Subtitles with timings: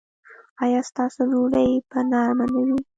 [0.63, 2.79] ایا ستاسو ډوډۍ به نرمه نه وي؟